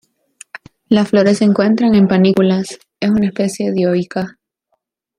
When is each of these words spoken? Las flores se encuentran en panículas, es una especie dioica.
Las 0.87 1.09
flores 1.09 1.37
se 1.37 1.43
encuentran 1.43 1.93
en 1.93 2.07
panículas, 2.07 2.79
es 2.99 3.11
una 3.11 3.27
especie 3.27 3.71
dioica. 3.71 4.39